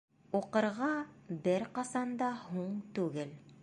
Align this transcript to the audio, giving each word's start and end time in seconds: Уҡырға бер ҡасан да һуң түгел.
Уҡырға 0.37 0.87
бер 1.45 1.69
ҡасан 1.79 2.19
да 2.25 2.35
һуң 2.43 2.77
түгел. 2.99 3.43